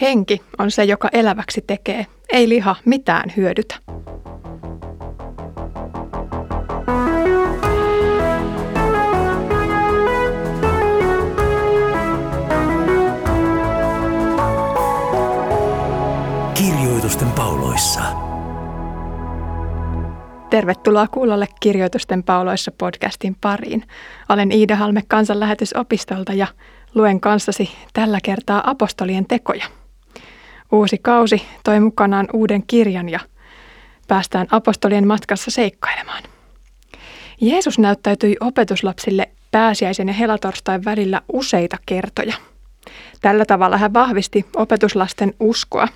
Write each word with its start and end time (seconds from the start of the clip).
Henki 0.00 0.40
on 0.58 0.70
se, 0.70 0.84
joka 0.84 1.08
eläväksi 1.12 1.64
tekee. 1.66 2.06
Ei 2.32 2.48
liha 2.48 2.76
mitään 2.84 3.32
hyödytä. 3.36 3.74
Kirjoitusten 16.54 17.30
pauloissa. 17.30 18.00
Tervetuloa 20.50 21.08
kuulolle 21.08 21.46
Kirjoitusten 21.60 22.22
pauloissa 22.22 22.72
podcastin 22.78 23.36
pariin. 23.40 23.84
Olen 24.28 24.52
Iida 24.52 24.76
Halme 24.76 25.02
kansanlähetysopistolta 25.08 26.32
ja 26.32 26.46
luen 26.94 27.20
kanssasi 27.20 27.70
tällä 27.92 28.18
kertaa 28.22 28.70
apostolien 28.70 29.26
tekoja. 29.26 29.79
Uusi 30.72 30.98
kausi 30.98 31.42
toi 31.64 31.80
mukanaan 31.80 32.28
uuden 32.32 32.62
kirjan 32.66 33.08
ja 33.08 33.20
päästään 34.08 34.46
apostolien 34.50 35.06
matkassa 35.06 35.50
seikkailemaan. 35.50 36.22
Jeesus 37.40 37.78
näyttäytyi 37.78 38.36
opetuslapsille 38.40 39.30
pääsiäisen 39.50 40.08
ja 40.08 40.14
helatorstain 40.14 40.84
välillä 40.84 41.20
useita 41.32 41.76
kertoja. 41.86 42.34
Tällä 43.20 43.44
tavalla 43.44 43.76
hän 43.76 43.94
vahvisti 43.94 44.46
opetuslasten 44.56 45.34
uskoa. 45.40 45.88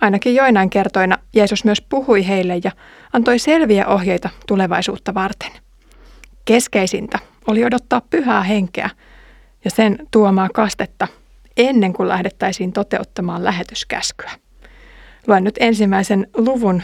Ainakin 0.00 0.34
joinain 0.34 0.70
kertoina 0.70 1.18
Jeesus 1.34 1.64
myös 1.64 1.80
puhui 1.80 2.28
heille 2.28 2.60
ja 2.64 2.70
antoi 3.12 3.38
selviä 3.38 3.86
ohjeita 3.86 4.28
tulevaisuutta 4.46 5.14
varten. 5.14 5.50
Keskeisintä 6.44 7.18
oli 7.46 7.64
odottaa 7.64 8.02
pyhää 8.10 8.42
henkeä 8.42 8.90
ja 9.64 9.70
sen 9.70 9.98
tuomaa 10.10 10.48
kastetta 10.54 11.08
ennen 11.56 11.92
kuin 11.92 12.08
lähdettäisiin 12.08 12.72
toteuttamaan 12.72 13.44
lähetyskäskyä. 13.44 14.30
Luen 15.26 15.44
nyt 15.44 15.54
ensimmäisen 15.60 16.26
luvun 16.36 16.82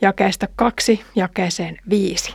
jakeesta 0.00 0.46
kaksi 0.56 1.00
jakeeseen 1.16 1.78
viisi. 1.90 2.34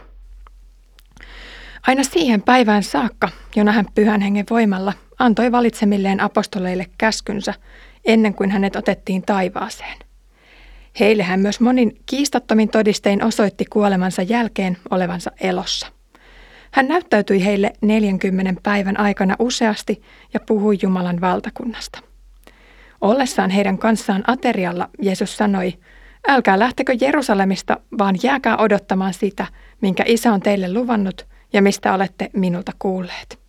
Aina 1.88 2.04
siihen 2.04 2.42
päivään 2.42 2.84
saakka, 2.84 3.30
jona 3.56 3.72
hän 3.72 3.86
pyhän 3.96 4.22
hengen 4.22 4.46
voimalla 4.50 4.94
antoi 5.20 5.52
valitsemilleen 5.52 6.20
apostoleille 6.20 6.86
käskynsä 6.98 7.54
ennen 8.06 8.34
kuin 8.34 8.52
hänet 8.52 8.76
otettiin 8.76 9.22
taivaaseen. 9.22 9.98
Heille 11.00 11.24
hän 11.24 11.40
myös 11.40 11.60
monin 11.60 11.98
kiistattomin 12.06 12.70
todistein 12.70 13.24
osoitti 13.24 13.66
kuolemansa 13.66 14.22
jälkeen 14.22 14.78
olevansa 14.90 15.32
elossa. 15.42 15.97
Hän 16.72 16.88
näyttäytyi 16.88 17.46
heille 17.46 17.74
40 17.82 18.62
päivän 18.64 19.00
aikana 19.00 19.36
useasti 19.40 20.02
ja 20.34 20.40
puhui 20.40 20.78
Jumalan 20.82 21.22
valtakunnasta. 21.22 22.00
Ollessaan 23.02 23.50
heidän 23.50 23.78
kanssaan 23.78 24.24
aterialla 24.28 24.90
Jeesus 25.02 25.38
sanoi, 25.38 25.74
älkää 26.28 26.60
lähtekö 26.60 26.96
Jerusalemista, 27.02 27.80
vaan 27.98 28.16
jääkää 28.24 28.58
odottamaan 28.58 29.14
sitä, 29.14 29.48
minkä 29.82 30.04
isä 30.08 30.34
on 30.34 30.40
teille 30.40 30.74
luvannut 30.74 31.28
ja 31.54 31.62
mistä 31.62 31.94
olette 31.94 32.30
minulta 32.34 32.72
kuulleet. 32.80 33.40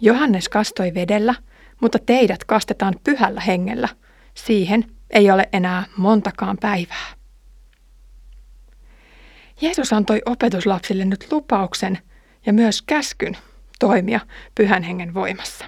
Johannes 0.00 0.48
kastoi 0.48 0.94
vedellä, 0.94 1.34
mutta 1.80 1.98
teidät 1.98 2.44
kastetaan 2.44 2.94
pyhällä 3.04 3.40
hengellä. 3.40 3.88
Siihen 4.34 4.84
ei 5.10 5.30
ole 5.30 5.48
enää 5.52 5.84
montakaan 5.96 6.56
päivää. 6.60 7.06
Jeesus 9.60 9.92
antoi 9.92 10.22
opetuslapsille 10.26 11.04
nyt 11.04 11.26
lupauksen 11.30 11.98
ja 12.46 12.52
myös 12.52 12.82
käskyn 12.82 13.36
toimia 13.78 14.20
pyhän 14.54 14.82
hengen 14.82 15.14
voimassa. 15.14 15.64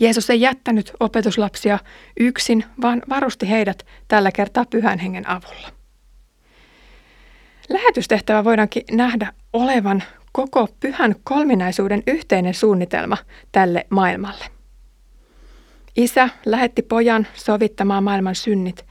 Jeesus 0.00 0.30
ei 0.30 0.40
jättänyt 0.40 0.92
opetuslapsia 1.00 1.78
yksin, 2.20 2.64
vaan 2.82 3.02
varusti 3.08 3.50
heidät 3.50 3.86
tällä 4.08 4.32
kertaa 4.32 4.64
pyhän 4.64 4.98
hengen 4.98 5.28
avulla. 5.30 5.68
Lähetystehtävä 7.68 8.44
voidaankin 8.44 8.82
nähdä 8.90 9.32
olevan 9.52 10.02
koko 10.32 10.68
pyhän 10.80 11.14
kolminaisuuden 11.24 12.02
yhteinen 12.06 12.54
suunnitelma 12.54 13.16
tälle 13.52 13.86
maailmalle. 13.90 14.44
Isä 15.96 16.28
lähetti 16.46 16.82
pojan 16.82 17.26
sovittamaan 17.34 18.04
maailman 18.04 18.34
synnit. 18.34 18.86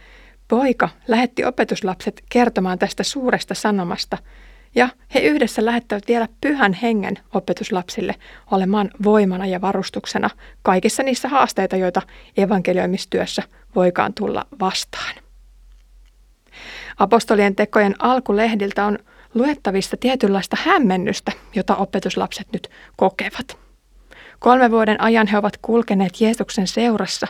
Poika 0.48 0.90
lähetti 1.08 1.46
opetuslapset 1.46 2.24
kertomaan 2.30 2.80
tästä 2.80 3.04
suuresta 3.04 3.54
sanomasta– 3.54 4.18
ja 4.78 4.90
he 5.14 5.20
yhdessä 5.20 5.66
lähettävät 5.66 6.08
vielä 6.08 6.28
pyhän 6.42 6.74
hengen 6.74 7.20
opetuslapsille 7.34 8.16
olemaan 8.52 8.90
voimana 9.04 9.46
ja 9.46 9.62
varustuksena 9.62 10.30
kaikissa 10.62 11.04
niissä 11.04 11.28
haasteita, 11.28 11.76
joita 11.76 12.02
evankelioimistyössä 12.38 13.44
voikaan 13.76 14.14
tulla 14.14 14.48
vastaan. 14.60 15.16
Apostolien 16.98 17.56
tekojen 17.56 17.96
alkulehdiltä 18.00 18.86
on 18.86 19.00
luettavissa 19.34 19.98
tietynlaista 19.98 20.58
hämmennystä, 20.66 21.32
jota 21.56 21.76
opetuslapset 21.76 22.48
nyt 22.54 22.70
kokevat. 22.96 23.58
Kolme 24.40 24.72
vuoden 24.72 25.02
ajan 25.02 25.28
he 25.28 25.38
ovat 25.38 25.58
kulkeneet 25.62 26.22
Jeesuksen 26.22 26.68
seurassa, 26.68 27.28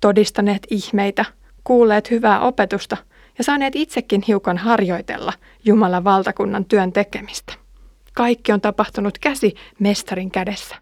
todistaneet 0.00 0.66
ihmeitä, 0.70 1.24
kuulleet 1.64 2.10
hyvää 2.10 2.40
opetusta– 2.40 2.96
ja 3.38 3.44
saaneet 3.44 3.76
itsekin 3.76 4.22
hiukan 4.28 4.58
harjoitella 4.58 5.32
Jumalan 5.64 6.04
valtakunnan 6.04 6.64
työn 6.64 6.92
tekemistä. 6.92 7.54
Kaikki 8.14 8.52
on 8.52 8.60
tapahtunut 8.60 9.18
käsi 9.18 9.54
mestarin 9.78 10.30
kädessä. 10.30 10.76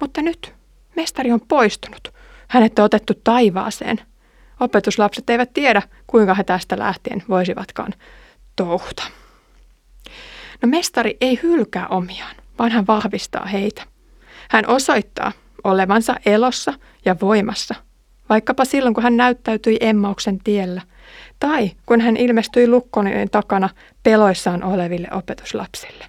Mutta 0.00 0.22
nyt 0.22 0.54
mestari 0.96 1.32
on 1.32 1.40
poistunut. 1.48 2.14
Hänet 2.48 2.78
on 2.78 2.84
otettu 2.84 3.12
taivaaseen. 3.24 4.00
Opetuslapset 4.60 5.30
eivät 5.30 5.52
tiedä, 5.52 5.82
kuinka 6.06 6.34
he 6.34 6.44
tästä 6.44 6.78
lähtien 6.78 7.22
voisivatkaan 7.28 7.94
touhuta. 8.56 9.02
No 10.62 10.68
mestari 10.68 11.16
ei 11.20 11.40
hylkää 11.42 11.86
omiaan, 11.88 12.36
vaan 12.58 12.70
hän 12.70 12.86
vahvistaa 12.86 13.46
heitä. 13.46 13.82
Hän 14.50 14.68
osoittaa 14.68 15.32
olevansa 15.64 16.16
elossa 16.26 16.74
ja 17.04 17.16
voimassa, 17.20 17.74
vaikkapa 18.28 18.64
silloin 18.64 18.94
kun 18.94 19.02
hän 19.02 19.16
näyttäytyi 19.16 19.76
Emmauksen 19.80 20.38
tiellä– 20.38 20.82
tai 21.40 21.70
kun 21.86 22.00
hän 22.00 22.16
ilmestyi 22.16 22.68
lukkonen 22.68 23.30
takana 23.30 23.68
peloissaan 24.02 24.64
oleville 24.64 25.08
opetuslapsille. 25.12 26.04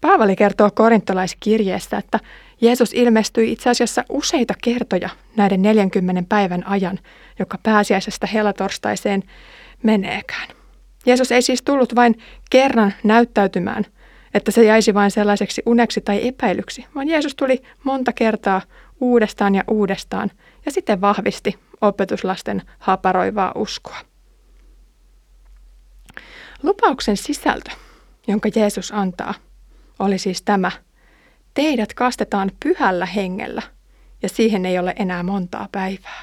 Paavali 0.00 0.36
kertoo 0.36 0.70
korintolaiskirjeessä, 0.74 1.98
että 1.98 2.20
Jeesus 2.60 2.92
ilmestyi 2.92 3.52
itse 3.52 3.70
asiassa 3.70 4.04
useita 4.08 4.54
kertoja 4.64 5.08
näiden 5.36 5.62
40 5.62 6.22
päivän 6.28 6.66
ajan, 6.66 6.98
joka 7.38 7.58
pääsiäisestä 7.62 8.26
helatorstaiseen 8.26 9.22
meneekään. 9.82 10.48
Jeesus 11.06 11.32
ei 11.32 11.42
siis 11.42 11.62
tullut 11.62 11.94
vain 11.94 12.18
kerran 12.50 12.94
näyttäytymään, 13.04 13.84
että 14.34 14.50
se 14.50 14.64
jäisi 14.64 14.94
vain 14.94 15.10
sellaiseksi 15.10 15.62
uneksi 15.66 16.00
tai 16.00 16.28
epäilyksi, 16.28 16.86
vaan 16.94 17.08
Jeesus 17.08 17.34
tuli 17.34 17.62
monta 17.84 18.12
kertaa 18.12 18.62
uudestaan 19.00 19.54
ja 19.54 19.64
uudestaan 19.68 20.30
ja 20.66 20.72
sitten 20.72 21.00
vahvisti 21.00 21.54
opetuslasten 21.86 22.62
haparoivaa 22.78 23.52
uskoa. 23.54 23.96
Lupauksen 26.62 27.16
sisältö, 27.16 27.70
jonka 28.28 28.48
Jeesus 28.56 28.92
antaa, 28.92 29.34
oli 29.98 30.18
siis 30.18 30.42
tämä. 30.42 30.70
Teidät 31.54 31.94
kastetaan 31.94 32.50
pyhällä 32.62 33.06
hengellä 33.06 33.62
ja 34.22 34.28
siihen 34.28 34.66
ei 34.66 34.78
ole 34.78 34.94
enää 34.98 35.22
montaa 35.22 35.68
päivää. 35.72 36.22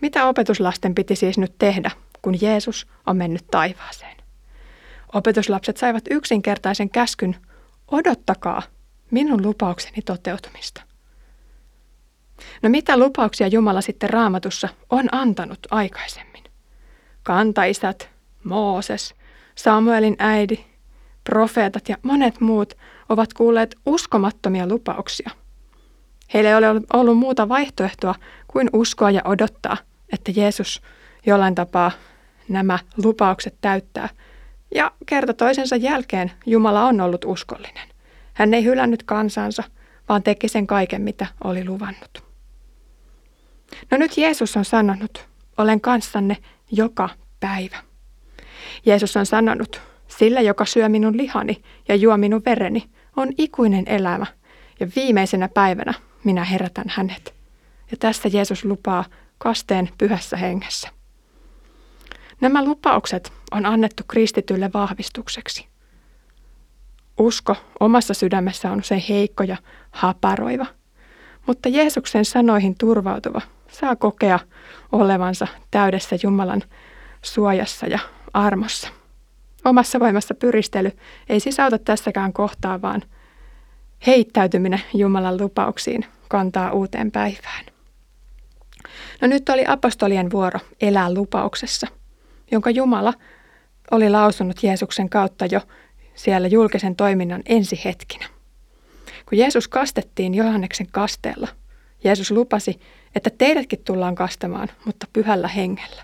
Mitä 0.00 0.26
opetuslasten 0.26 0.94
piti 0.94 1.16
siis 1.16 1.38
nyt 1.38 1.54
tehdä, 1.58 1.90
kun 2.22 2.40
Jeesus 2.40 2.86
on 3.06 3.16
mennyt 3.16 3.46
taivaaseen? 3.50 4.16
Opetuslapset 5.14 5.76
saivat 5.76 6.04
yksinkertaisen 6.10 6.90
käskyn, 6.90 7.36
odottakaa 7.90 8.62
minun 9.10 9.42
lupaukseni 9.42 10.02
toteutumista. 10.02 10.87
No 12.62 12.68
mitä 12.68 12.96
lupauksia 12.96 13.46
Jumala 13.46 13.80
sitten 13.80 14.10
raamatussa 14.10 14.68
on 14.90 15.08
antanut 15.12 15.58
aikaisemmin? 15.70 16.44
Kantaisät, 17.22 18.10
Mooses, 18.44 19.14
Samuelin 19.54 20.16
äidi, 20.18 20.64
profeetat 21.24 21.88
ja 21.88 21.96
monet 22.02 22.40
muut 22.40 22.74
ovat 23.08 23.34
kuulleet 23.34 23.76
uskomattomia 23.86 24.66
lupauksia. 24.66 25.30
Heillä 26.34 26.50
ei 26.50 26.56
ole 26.56 26.80
ollut 26.92 27.18
muuta 27.18 27.48
vaihtoehtoa 27.48 28.14
kuin 28.48 28.70
uskoa 28.72 29.10
ja 29.10 29.22
odottaa, 29.24 29.76
että 30.12 30.32
Jeesus 30.36 30.82
jollain 31.26 31.54
tapaa 31.54 31.90
nämä 32.48 32.78
lupaukset 33.04 33.54
täyttää. 33.60 34.08
Ja 34.74 34.92
kerta 35.06 35.34
toisensa 35.34 35.76
jälkeen 35.76 36.32
Jumala 36.46 36.84
on 36.84 37.00
ollut 37.00 37.24
uskollinen. 37.24 37.88
Hän 38.34 38.54
ei 38.54 38.64
hylännyt 38.64 39.02
kansansa, 39.02 39.62
vaan 40.08 40.22
teki 40.22 40.48
sen 40.48 40.66
kaiken, 40.66 41.02
mitä 41.02 41.26
oli 41.44 41.64
luvannut. 41.64 42.27
No 43.90 43.96
nyt 43.96 44.16
Jeesus 44.16 44.56
on 44.56 44.64
sanonut, 44.64 45.28
olen 45.58 45.80
kanssanne 45.80 46.36
joka 46.72 47.08
päivä. 47.40 47.76
Jeesus 48.86 49.16
on 49.16 49.26
sanonut, 49.26 49.80
sillä 50.08 50.40
joka 50.40 50.64
syö 50.64 50.88
minun 50.88 51.16
lihani 51.16 51.62
ja 51.88 51.94
juo 51.94 52.16
minun 52.16 52.42
vereni, 52.44 52.90
on 53.16 53.28
ikuinen 53.38 53.84
elämä, 53.86 54.26
ja 54.80 54.88
viimeisenä 54.96 55.48
päivänä 55.48 55.94
minä 56.24 56.44
herätän 56.44 56.88
hänet. 56.88 57.34
ja 57.90 57.96
tässä 57.96 58.28
Jeesus 58.32 58.64
lupaa 58.64 59.04
kasteen 59.38 59.88
pyhässä 59.98 60.36
hengessä. 60.36 60.88
Nämä 62.40 62.64
lupaukset 62.64 63.32
on 63.50 63.66
annettu 63.66 64.02
kristitylle 64.08 64.70
vahvistukseksi. 64.74 65.66
Usko 67.18 67.56
omassa 67.80 68.14
sydämessä 68.14 68.72
on 68.72 68.78
usein 68.78 69.02
heikko 69.08 69.42
ja 69.42 69.56
haparoiva, 69.90 70.66
mutta 71.46 71.68
Jeesuksen 71.68 72.24
sanoihin 72.24 72.74
turvautuva 72.78 73.40
saa 73.70 73.96
kokea 73.96 74.38
olevansa 74.92 75.46
täydessä 75.70 76.16
Jumalan 76.22 76.62
suojassa 77.22 77.86
ja 77.86 77.98
armossa. 78.32 78.88
Omassa 79.64 80.00
voimassa 80.00 80.34
pyristely 80.34 80.92
ei 81.28 81.40
siis 81.40 81.60
auta 81.60 81.78
tässäkään 81.78 82.32
kohtaa, 82.32 82.82
vaan 82.82 83.02
heittäytyminen 84.06 84.82
Jumalan 84.94 85.40
lupauksiin 85.40 86.04
kantaa 86.28 86.72
uuteen 86.72 87.10
päivään. 87.10 87.64
No 89.20 89.28
nyt 89.28 89.48
oli 89.48 89.64
apostolien 89.68 90.30
vuoro 90.30 90.60
elää 90.80 91.14
lupauksessa, 91.14 91.86
jonka 92.50 92.70
Jumala 92.70 93.14
oli 93.90 94.10
lausunut 94.10 94.62
Jeesuksen 94.62 95.08
kautta 95.08 95.46
jo 95.46 95.60
siellä 96.14 96.48
julkisen 96.48 96.96
toiminnan 96.96 97.42
ensihetkinä. 97.46 98.26
Kun 99.28 99.38
Jeesus 99.38 99.68
kastettiin 99.68 100.34
Johanneksen 100.34 100.86
kasteella, 100.90 101.48
Jeesus 102.04 102.30
lupasi, 102.30 102.80
että 103.14 103.30
teidätkin 103.38 103.84
tullaan 103.84 104.14
kastamaan, 104.14 104.68
mutta 104.84 105.06
pyhällä 105.12 105.48
hengellä. 105.48 106.02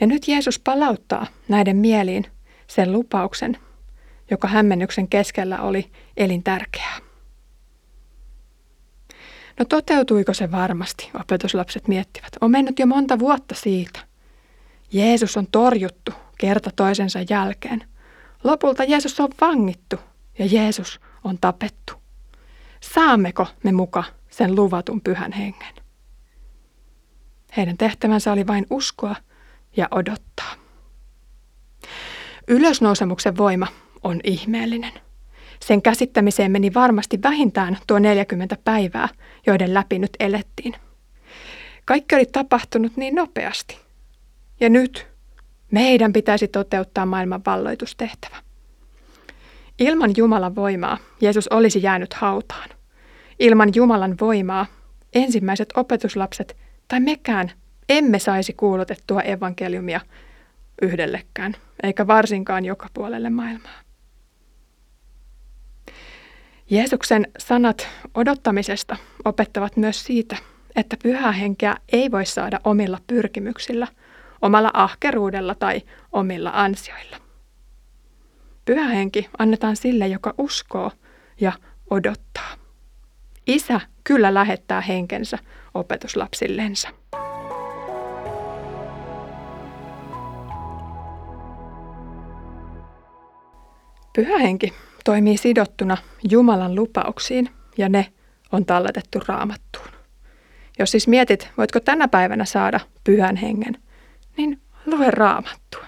Ja 0.00 0.06
nyt 0.06 0.28
Jeesus 0.28 0.58
palauttaa 0.58 1.26
näiden 1.48 1.76
mieliin 1.76 2.26
sen 2.66 2.92
lupauksen, 2.92 3.58
joka 4.30 4.48
hämmennyksen 4.48 5.08
keskellä 5.08 5.60
oli 5.60 5.90
elintärkeää. 6.16 6.98
No 9.58 9.64
toteutuiko 9.64 10.34
se 10.34 10.50
varmasti, 10.50 11.10
opetuslapset 11.20 11.88
miettivät. 11.88 12.30
On 12.40 12.50
mennyt 12.50 12.78
jo 12.78 12.86
monta 12.86 13.18
vuotta 13.18 13.54
siitä. 13.54 14.00
Jeesus 14.92 15.36
on 15.36 15.46
torjuttu 15.52 16.12
kerta 16.38 16.70
toisensa 16.76 17.18
jälkeen. 17.30 17.84
Lopulta 18.44 18.84
Jeesus 18.84 19.20
on 19.20 19.28
vangittu 19.40 19.96
ja 20.38 20.46
Jeesus 20.46 21.00
on 21.24 21.38
tapettu. 21.40 21.92
Saammeko 22.94 23.46
me 23.64 23.72
muka 23.72 24.04
sen 24.36 24.56
luvatun 24.56 25.00
pyhän 25.00 25.32
hengen? 25.32 25.74
Heidän 27.56 27.76
tehtävänsä 27.76 28.32
oli 28.32 28.46
vain 28.46 28.66
uskoa 28.70 29.16
ja 29.76 29.88
odottaa. 29.90 30.52
Ylösnousemuksen 32.48 33.36
voima 33.36 33.66
on 34.02 34.20
ihmeellinen. 34.24 34.92
Sen 35.60 35.82
käsittämiseen 35.82 36.52
meni 36.52 36.74
varmasti 36.74 37.18
vähintään 37.22 37.78
tuo 37.86 37.98
40 37.98 38.56
päivää, 38.64 39.08
joiden 39.46 39.74
läpi 39.74 39.98
nyt 39.98 40.16
elettiin. 40.20 40.74
Kaikki 41.84 42.14
oli 42.14 42.26
tapahtunut 42.26 42.96
niin 42.96 43.14
nopeasti. 43.14 43.78
Ja 44.60 44.68
nyt 44.68 45.06
meidän 45.70 46.12
pitäisi 46.12 46.48
toteuttaa 46.48 47.06
maailman 47.06 47.42
valloitustehtävä. 47.46 48.36
Ilman 49.78 50.10
Jumalan 50.16 50.54
voimaa 50.54 50.98
Jeesus 51.20 51.48
olisi 51.48 51.82
jäänyt 51.82 52.14
hautaan. 52.14 52.75
Ilman 53.38 53.68
Jumalan 53.74 54.14
voimaa 54.20 54.66
ensimmäiset 55.14 55.68
opetuslapset 55.76 56.56
tai 56.88 57.00
mekään 57.00 57.52
emme 57.88 58.18
saisi 58.18 58.52
kuulutettua 58.52 59.22
evankeliumia 59.22 60.00
yhdellekään, 60.82 61.54
eikä 61.82 62.06
varsinkaan 62.06 62.64
joka 62.64 62.88
puolelle 62.94 63.30
maailmaa. 63.30 63.80
Jeesuksen 66.70 67.26
sanat 67.38 67.88
odottamisesta 68.14 68.96
opettavat 69.24 69.76
myös 69.76 70.04
siitä, 70.04 70.36
että 70.76 70.96
pyhää 71.02 71.32
henkeä 71.32 71.76
ei 71.92 72.10
voi 72.10 72.26
saada 72.26 72.60
omilla 72.64 72.98
pyrkimyksillä, 73.06 73.86
omalla 74.42 74.70
ahkeruudella 74.74 75.54
tai 75.54 75.82
omilla 76.12 76.50
ansioilla. 76.54 77.16
Pyhä 78.64 78.88
henki 78.88 79.28
annetaan 79.38 79.76
sille, 79.76 80.06
joka 80.06 80.34
uskoo 80.38 80.92
ja 81.40 81.52
odottaa. 81.90 82.65
Isä 83.46 83.80
kyllä 84.04 84.34
lähettää 84.34 84.80
henkensä 84.80 85.38
opetuslapsillensa. 85.74 86.88
Pyhä 94.16 94.38
henki 94.38 94.72
toimii 95.04 95.36
sidottuna 95.36 95.96
Jumalan 96.30 96.74
lupauksiin 96.74 97.50
ja 97.78 97.88
ne 97.88 98.12
on 98.52 98.64
talletettu 98.64 99.18
raamattuun. 99.28 99.88
Jos 100.78 100.90
siis 100.90 101.08
mietit, 101.08 101.48
voitko 101.56 101.80
tänä 101.80 102.08
päivänä 102.08 102.44
saada 102.44 102.80
pyhän 103.04 103.36
hengen, 103.36 103.78
niin 104.36 104.60
lue 104.86 105.10
raamattua. 105.10 105.84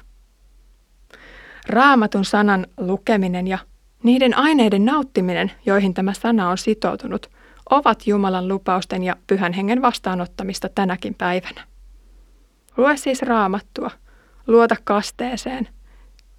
Raamatun 1.69 2.25
sanan 2.25 2.67
lukeminen 2.77 3.47
ja 3.47 3.59
niiden 4.03 4.37
aineiden 4.37 4.85
nauttiminen, 4.85 5.53
joihin 5.67 5.95
tämä 5.95 6.13
sana 6.13 6.51
on 6.51 6.59
sitoutunut, 6.59 7.31
ovat 7.71 8.07
Jumalan 8.07 8.49
lupausten 8.49 9.03
ja 9.03 9.17
pyhän 9.27 9.53
hengen 9.53 9.83
vastaanottamista 9.83 10.69
tänäkin 10.75 11.15
päivänä. 11.15 11.65
Lue 12.77 12.97
siis 12.97 13.23
raamattua, 13.23 13.91
luota 14.47 14.77
kasteeseen, 14.85 15.69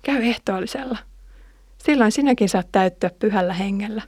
käy 0.04 0.24
ehtoollisella– 0.24 0.98
Silloin 1.84 2.12
sinäkin 2.12 2.50
saat 2.50 2.68
täyttyä 2.72 3.10
pyhällä 3.20 3.54
hengellä. 3.54 4.02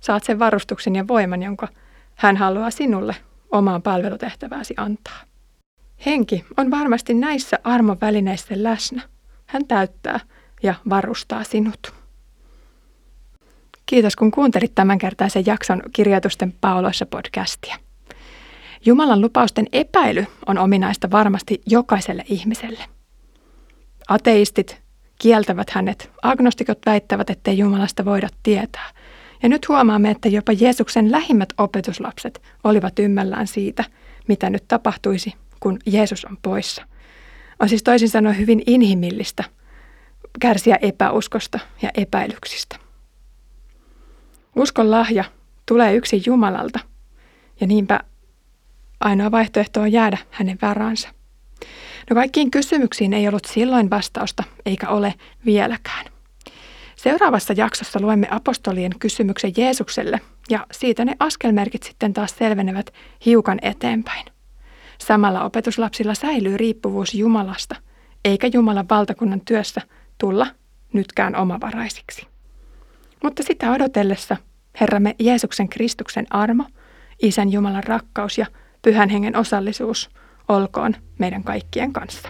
Saat 0.00 0.24
sen 0.24 0.38
varustuksen 0.38 0.96
ja 0.96 1.08
voiman, 1.08 1.42
jonka 1.42 1.68
hän 2.14 2.36
haluaa 2.36 2.70
sinulle 2.70 3.16
omaan 3.52 3.82
palvelutehtävääsi 3.82 4.74
antaa. 4.76 5.20
Henki 6.06 6.44
on 6.56 6.70
varmasti 6.70 7.14
näissä 7.14 7.58
armon 7.64 8.00
välineissä 8.00 8.54
läsnä. 8.56 9.02
Hän 9.46 9.66
täyttää 9.66 10.20
ja 10.62 10.74
varustaa 10.88 11.44
sinut. 11.44 11.94
Kiitos 13.92 14.16
kun 14.16 14.30
kuuntelit 14.30 14.74
tämänkertaisen 14.74 15.46
jakson 15.46 15.82
Kirjoitusten 15.92 16.54
pauloissa 16.60 17.06
podcastia. 17.06 17.76
Jumalan 18.86 19.20
lupausten 19.20 19.66
epäily 19.72 20.26
on 20.46 20.58
ominaista 20.58 21.10
varmasti 21.10 21.62
jokaiselle 21.66 22.24
ihmiselle. 22.28 22.84
Ateistit, 24.08 24.82
kieltävät 25.18 25.70
hänet. 25.70 26.10
Agnostikot 26.22 26.78
väittävät, 26.86 27.30
ettei 27.30 27.58
Jumalasta 27.58 28.04
voida 28.04 28.28
tietää. 28.42 28.90
Ja 29.42 29.48
nyt 29.48 29.68
huomaamme, 29.68 30.10
että 30.10 30.28
jopa 30.28 30.52
Jeesuksen 30.52 31.12
lähimmät 31.12 31.48
opetuslapset 31.58 32.42
olivat 32.64 32.98
ymmällään 32.98 33.46
siitä, 33.46 33.84
mitä 34.28 34.50
nyt 34.50 34.64
tapahtuisi, 34.68 35.34
kun 35.60 35.78
Jeesus 35.86 36.24
on 36.24 36.38
poissa. 36.42 36.82
On 37.60 37.68
siis 37.68 37.82
toisin 37.82 38.08
sanoen 38.08 38.38
hyvin 38.38 38.62
inhimillistä 38.66 39.44
kärsiä 40.40 40.78
epäuskosta 40.82 41.58
ja 41.82 41.90
epäilyksistä. 41.94 42.91
Uskon 44.56 44.90
lahja 44.90 45.24
tulee 45.66 45.94
yksin 45.94 46.22
Jumalalta, 46.26 46.80
ja 47.60 47.66
niinpä 47.66 48.00
ainoa 49.00 49.30
vaihtoehto 49.30 49.80
on 49.80 49.92
jäädä 49.92 50.18
hänen 50.30 50.58
varansa. 50.62 51.08
No 52.10 52.14
kaikkiin 52.14 52.50
kysymyksiin 52.50 53.12
ei 53.12 53.28
ollut 53.28 53.44
silloin 53.44 53.90
vastausta, 53.90 54.44
eikä 54.66 54.88
ole 54.88 55.14
vieläkään. 55.46 56.06
Seuraavassa 56.96 57.54
jaksossa 57.56 58.00
luemme 58.00 58.28
apostolien 58.30 58.92
kysymyksen 58.98 59.52
Jeesukselle 59.56 60.20
ja 60.50 60.66
siitä 60.72 61.04
ne 61.04 61.16
askelmerkit 61.18 61.82
sitten 61.82 62.12
taas 62.12 62.34
selvenevät 62.38 62.94
hiukan 63.26 63.58
eteenpäin. 63.62 64.26
Samalla 64.98 65.44
opetuslapsilla 65.44 66.14
säilyy 66.14 66.56
riippuvuus 66.56 67.14
Jumalasta, 67.14 67.76
eikä 68.24 68.46
Jumalan 68.52 68.88
valtakunnan 68.90 69.40
työssä 69.40 69.80
tulla 70.18 70.46
nytkään 70.92 71.36
omavaraisiksi. 71.36 72.31
Mutta 73.22 73.42
sitä 73.42 73.72
odotellessa 73.72 74.36
Herramme 74.80 75.14
Jeesuksen 75.18 75.68
Kristuksen 75.68 76.26
armo, 76.30 76.64
Isän 77.22 77.52
Jumalan 77.52 77.84
rakkaus 77.84 78.38
ja 78.38 78.46
Pyhän 78.82 79.08
Hengen 79.08 79.36
osallisuus– 79.36 80.10
olkoon 80.48 80.94
meidän 81.18 81.44
kaikkien 81.44 81.92
kanssa. 81.92 82.28